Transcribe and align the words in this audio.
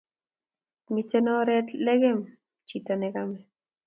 Miten 0.93 1.25
oret 1.37 1.67
lekem 1.85 2.19
chito 2.67 2.93
nekame 2.99 3.39